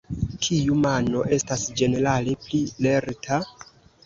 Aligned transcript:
Kiu 0.45 0.77
mano 0.85 1.21
estas 1.37 1.67
ĝenerale 1.83 2.35
pli 2.47 2.63
lerta? 2.87 3.41